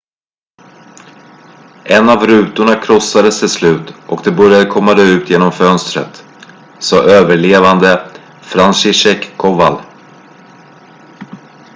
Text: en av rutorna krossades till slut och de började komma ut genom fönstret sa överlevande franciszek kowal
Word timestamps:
en 1.85 2.09
av 2.09 2.25
rutorna 2.27 2.75
krossades 2.75 3.39
till 3.39 3.49
slut 3.49 3.93
och 4.07 4.21
de 4.23 4.31
började 4.31 4.65
komma 4.69 4.93
ut 4.93 5.29
genom 5.29 5.51
fönstret 5.51 6.25
sa 6.79 7.03
överlevande 7.03 8.11
franciszek 8.41 9.37
kowal 9.37 9.81